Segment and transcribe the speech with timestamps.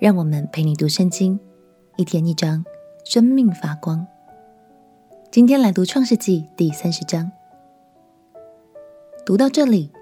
[0.00, 1.38] 让我们陪你读圣经，
[1.96, 2.64] 一天一章，
[3.04, 4.04] 生命发光。
[5.30, 7.30] 今天来读创世纪第三十章。
[9.24, 9.92] 读到这里，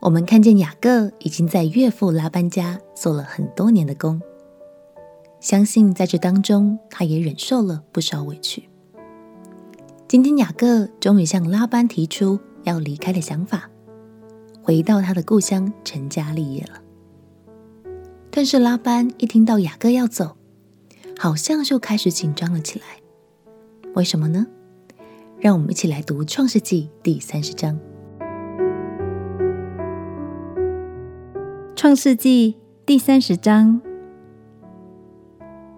[0.00, 4.20] 我们看见雅各已经在岳父拉班家做了很多年的工，
[5.40, 8.68] 相信在这当中，他也忍受了不少委屈。
[10.08, 13.68] 今天雅各终于向拉班提出要离开的想法。
[14.62, 16.80] 回到他的故乡，成家立业了。
[18.36, 20.36] 但是拉班一听到雅各要走，
[21.16, 22.84] 好像就开始紧张了起来。
[23.94, 24.44] 为什么呢？
[25.38, 27.78] 让我们一起来读《创世纪》第三十章。
[31.76, 33.80] 《创世纪》第三十章，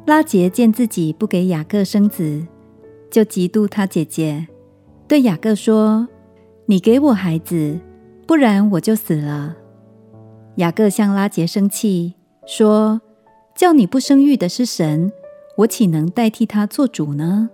[0.07, 2.47] 拉杰见自己不给雅各生子，
[3.11, 4.49] 就嫉妒他姐姐，
[5.07, 6.09] 对雅各说
[6.65, 7.79] ：“你给我孩子。”
[8.27, 9.57] 不然我就死了。
[10.57, 12.15] 雅各向拉杰生气，
[12.47, 13.01] 说
[13.55, 15.13] ：“叫你不生育的是神，
[15.59, 17.51] 我岂能代替他做主呢？”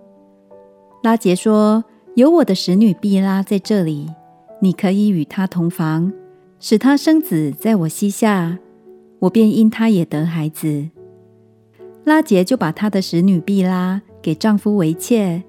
[1.02, 4.08] 拉杰说：“有我的使女毕拉在这里，
[4.60, 6.12] 你可以与她同房，
[6.60, 8.58] 使她生子在我膝下，
[9.20, 10.88] 我便因她也得孩子。”
[12.04, 15.42] 拉杰就把他的使女毕拉给丈夫为妾，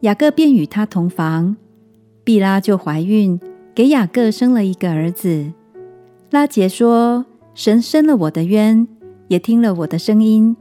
[0.00, 1.56] 雅各便与她同房，
[2.24, 3.38] 毕拉就怀孕。
[3.74, 5.52] 给雅各生了一个儿子，
[6.30, 8.86] 拉杰说：“神伸了我的冤，
[9.28, 10.56] 也听了我的声音，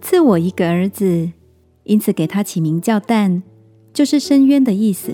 [0.00, 1.30] 赐我一个儿子，
[1.84, 3.42] 因此给他起名叫但，
[3.92, 5.12] 就是伸冤的意思。”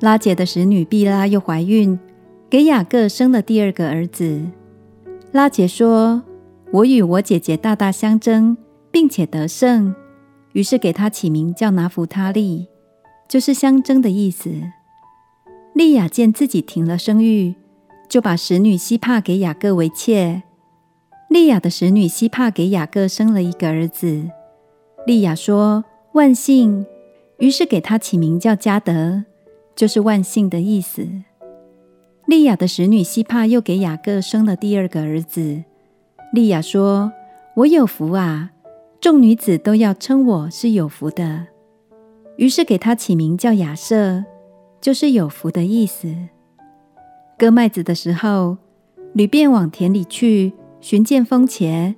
[0.00, 1.98] 拉姐的使女毕拉又怀孕，
[2.48, 4.40] 给雅各生了第二个儿子。
[5.32, 6.22] 拉姐说
[6.72, 8.56] ：“我与我姐姐大大相争，
[8.90, 9.94] 并且得胜，
[10.54, 12.68] 于是给他起名叫拿弗他利，
[13.28, 14.50] 就是相争的意思。”
[15.74, 17.54] 利亚见自己停了生育，
[18.10, 20.42] 就把使女希帕给雅各为妾。
[21.28, 24.28] 利亚的使女希帕给雅各生了一个儿子。
[25.06, 26.84] 利亚说：“万幸。”
[27.38, 29.24] 于是给他起名叫迦得，
[29.74, 31.06] 就是万幸的意思。
[32.26, 35.62] 利亚的使女希帕又给雅各生了第二个儿子。
[36.34, 37.12] 利亚说
[37.56, 38.50] ：“我有福啊！
[39.00, 41.46] 众女子都要称我是有福的。”
[42.36, 44.24] 于是给他起名叫亚设。
[44.80, 46.16] 就是有福的意思。
[47.40, 48.58] 割麦子的时候，
[49.14, 50.52] 吕便往田里去
[50.82, 51.94] 寻见蜂茄，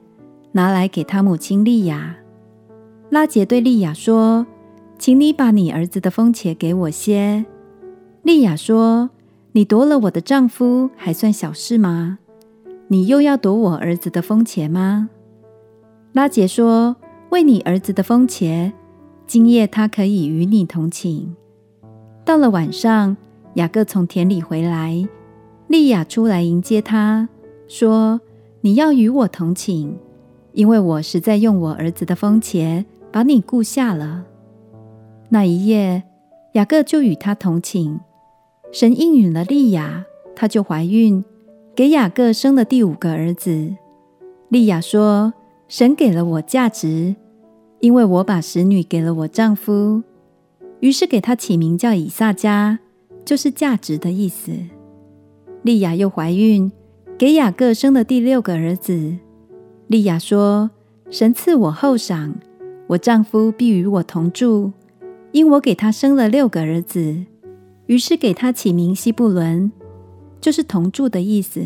[0.53, 2.15] 拿来给他母亲利亚。
[3.11, 4.47] 拉杰对利亚说
[5.01, 7.45] ：“请你把你儿子的蜂茄给我些。”
[8.23, 9.11] 利亚说
[9.51, 12.21] ：“你夺了我的丈夫，还算小事吗？
[12.87, 15.11] 你又要夺我儿子的蜂茄吗？”
[16.15, 16.95] 拉杰说
[17.31, 18.71] ：“为你儿子的蜂茄，
[19.27, 21.35] 今夜他可以与你同寝。”
[22.25, 23.17] 到了晚上，
[23.55, 25.05] 雅各从田里回来，
[25.72, 27.31] 利亚出来迎接他，
[27.66, 28.21] 说
[28.60, 29.97] ：“你要与我同寝，
[30.53, 34.27] 因为我实在用我儿子的风茄把你雇下了。”
[35.32, 36.03] 那一夜，
[36.53, 37.99] 雅各就与他同寝。
[38.71, 41.25] 神应允了利亚，她就怀孕，
[41.75, 43.75] 给雅各生了第五个儿子。
[44.50, 45.32] 利亚说
[45.69, 47.16] ：“神给了我价值，
[47.81, 50.03] 因为我把使女给了我丈夫。”
[50.81, 52.77] 于是给他起名叫以萨迦，
[53.25, 54.53] 就是价值的意思。
[55.62, 56.71] 利亚又怀孕，
[57.17, 59.17] 给雅各生了第六个儿子。
[59.87, 60.71] 利亚说
[61.11, 62.34] ：“神赐我厚赏，
[62.89, 64.73] 我丈夫必与我同住，
[65.31, 67.25] 因我给他生了六个儿子。”
[67.87, 69.71] 于是给他起名西布伦，
[70.41, 71.62] 就是同住的意思。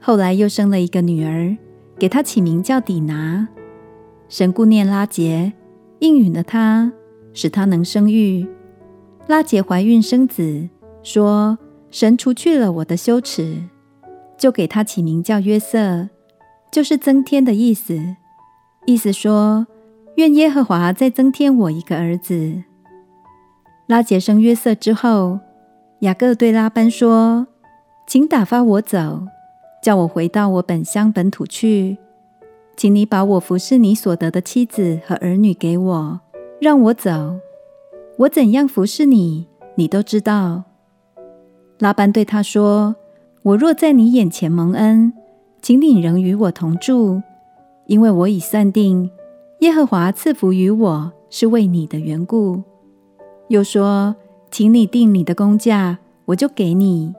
[0.00, 1.56] 后来又生了一个女儿，
[1.98, 3.48] 给他起名叫底拿。
[4.28, 5.52] 神顾念拉结，
[6.00, 6.92] 应允了他。
[7.34, 8.46] 使他能生育。
[9.26, 10.68] 拉结怀孕生子，
[11.02, 11.58] 说
[11.92, 13.62] ：“神除去了我的羞耻，
[14.38, 16.08] 就给他起名叫约瑟，
[16.72, 18.16] 就是增添的意思。
[18.86, 19.66] 意思说，
[20.16, 22.62] 愿耶和华再增添我一个儿子。”
[23.86, 25.38] 拉结生约瑟之后，
[26.00, 27.46] 雅各对拉班说
[28.08, 29.26] ：“请打发我走，
[29.82, 31.98] 叫我回到我本乡本土去。
[32.74, 36.20] 请你把我服侍你所得的妻子和儿女给我。”
[36.58, 37.38] 让我走，
[38.16, 40.62] 我怎样服侍你，你都知道。
[41.82, 42.94] 拉班对他说
[43.42, 45.12] ：“我若在你眼前蒙恩，
[45.60, 47.20] 请你仍与我同住，
[47.86, 49.10] 因为我已算定，
[49.62, 52.62] 耶和华赐福于我是为你的缘故。
[53.48, 54.14] 又说，
[54.48, 57.12] 请你定你的工价，我就给你。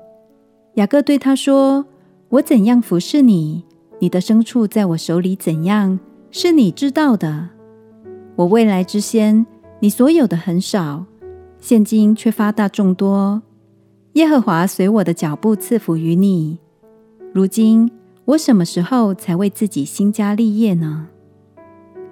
[0.75, 1.85] 雅各对他说
[2.31, 3.65] ：“我怎样服侍你，
[3.99, 5.99] 你的牲畜在我手里怎样，
[6.31, 7.49] 是你知道的。
[8.37, 9.45] 我未来之先，
[9.81, 11.03] 你所有的很少，
[11.59, 13.41] 现今却发大众多。
[14.13, 16.59] 耶和华随我的脚步赐福于你。
[17.33, 17.91] 如今
[18.25, 21.07] 我什么时候才为自己兴家立业呢？”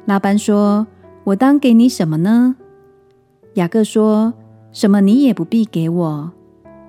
[0.05, 0.87] 拉班说
[1.25, 2.55] ：“我当给你什么呢？”
[3.55, 4.33] 雅各说
[4.73, 6.31] ：“什么你也不必给我，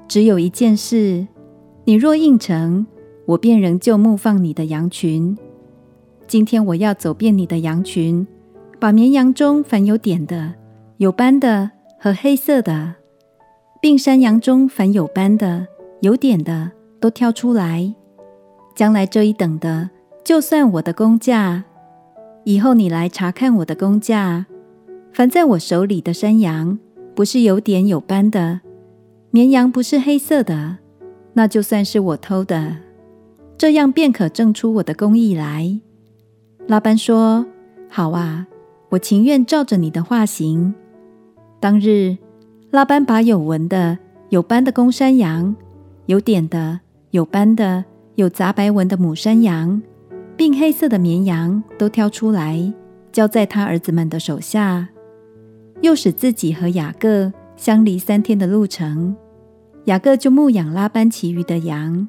[0.09, 1.27] 只有一件事。”
[1.85, 2.87] 你若应承，
[3.27, 5.37] 我便仍旧牧放你的羊群。
[6.29, 8.25] 今天我要走遍你的羊群，
[8.79, 10.55] 把绵羊中凡有点的、
[10.99, 12.95] 有斑的和黑色的，
[13.83, 15.67] 并山羊中凡有斑的、
[16.03, 16.71] 有点的，
[17.01, 17.93] 都挑出来。
[18.77, 19.91] 将来这一等的，
[20.25, 21.65] 就算我的工价。
[22.45, 24.47] 以后你来查看我的工价。
[25.13, 26.79] 凡在我手里的山羊，
[27.17, 28.61] 不是有点有斑的；
[29.33, 30.79] 绵羊不是黑色的。
[31.33, 32.77] 那就算是我偷的，
[33.59, 35.81] 这样便可证出我的工艺来。
[36.69, 37.45] 拉班说
[37.91, 38.47] ：“好啊，
[38.91, 40.73] 我情愿照着你的话行。”
[41.59, 42.17] 当日，
[42.73, 43.99] 拉班把有纹的、
[44.31, 45.55] 有斑的公山羊、
[46.07, 46.81] 有点的、
[47.11, 47.85] 有斑的、
[48.15, 49.83] 有杂白纹的母山羊，
[50.39, 52.73] 并黑色的绵羊都挑出来，
[53.13, 54.89] 交在他儿子们的手下，
[55.83, 59.15] 又使自己和雅各相离三天的路程。
[59.85, 62.09] 雅各就牧养拉班其余的羊。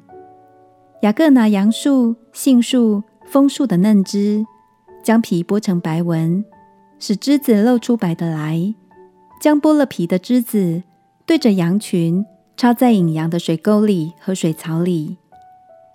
[1.02, 4.46] 雅各拿杨树、杏树、枫树的嫩枝，
[5.02, 6.42] 将皮剥成白纹，
[6.98, 8.74] 使枝子露出白的来。
[9.40, 10.82] 将剥了皮的枝子
[11.26, 12.24] 对着羊群，
[12.56, 15.16] 插在引羊的水沟里和水槽里。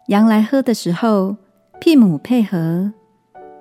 [0.07, 1.35] 羊来喝的时候，
[1.79, 2.91] 牝母配合，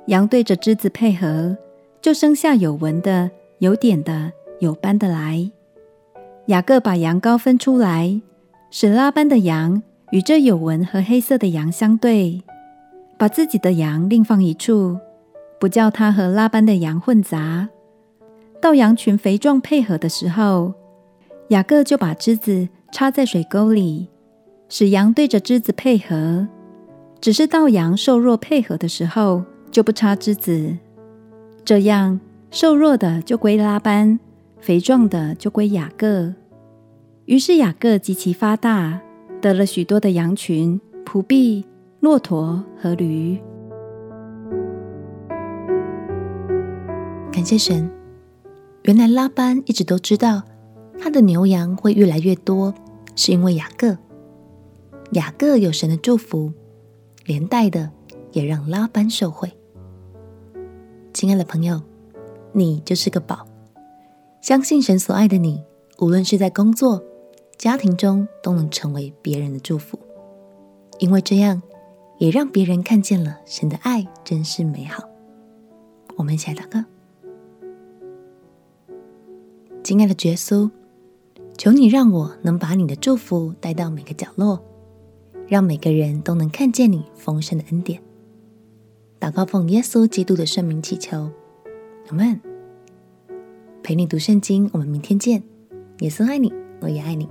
[0.07, 1.57] 羊对着枝子配合，
[2.01, 5.51] 就生下有纹的、有点的、有斑的来。
[6.47, 8.21] 雅各把羊羔分出来，
[8.71, 12.43] 使拉班的羊与这有纹和黑色的羊相对，
[13.19, 14.99] 把自己的羊另放一处，
[15.61, 17.69] 不叫它和拉班的羊混杂。
[18.60, 20.75] 到羊群肥壮配合的时候，
[21.49, 24.08] 雅各就把枝子插在水沟里，
[24.69, 26.46] 使羊对着枝子配合。
[27.20, 30.76] 只是到羊瘦弱配合的时候，就不插枝子。
[31.64, 32.20] 这样
[32.50, 34.19] 瘦弱的就归拉班。
[34.60, 36.34] 肥壮的就归雅各。
[37.26, 39.00] 于是雅各极其发大，
[39.40, 41.64] 得了许多的羊群、仆婢、
[42.00, 43.38] 骆驼和驴。
[47.31, 47.88] 感谢神，
[48.88, 50.43] 原来拉班一直都知道
[50.99, 52.73] 他的牛羊会越来越多，
[53.14, 53.99] 是因为雅各。
[55.11, 56.50] 雅各有神的祝福，
[57.26, 57.90] 连带的
[58.32, 59.52] 也让拉班受惠。
[61.12, 61.82] 亲爱的朋友，
[62.52, 63.46] 你就是个宝。
[64.40, 65.62] 相信神所爱的你，
[65.99, 67.05] 无论是在工作、
[67.58, 69.99] 家庭中，都能成为别人的祝福，
[70.99, 71.61] 因为这样
[72.17, 75.05] 也让别人看见了神的爱真是美好。
[76.17, 76.82] 我们一起来祷告：
[79.88, 80.70] 亲爱的耶稣，
[81.56, 84.62] 求你让我能把你的祝福带到每个角落，
[85.46, 87.99] 让每个人都能看见你丰盛的恩典。
[89.19, 91.31] 祷告奉耶稣基督的圣名祈求，
[92.08, 92.39] 阿门。
[93.82, 95.43] 陪你读圣经，我们明天见。
[96.01, 97.27] 耶稣爱你，我也爱你。